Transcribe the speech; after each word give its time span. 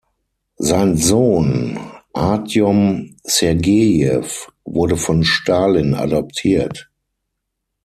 Sein 0.57 0.97
Sohn 0.97 1.79
Artjom 2.13 3.17
Sergejew 3.23 4.25
wurde 4.63 4.97
von 4.97 5.23
Stalin 5.23 5.93
adoptiert. 5.93 6.89